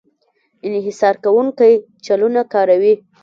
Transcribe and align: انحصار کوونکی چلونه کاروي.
انحصار 0.67 1.15
کوونکی 1.23 1.73
چلونه 2.05 2.41
کاروي. 2.53 2.93